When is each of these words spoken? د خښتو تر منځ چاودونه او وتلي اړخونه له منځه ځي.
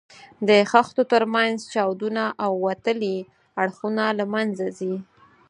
د 0.47 0.49
خښتو 0.71 1.03
تر 1.13 1.23
منځ 1.35 1.57
چاودونه 1.73 2.23
او 2.43 2.51
وتلي 2.67 3.17
اړخونه 3.61 4.03
له 4.19 4.25
منځه 4.33 4.65
ځي. 4.79 4.95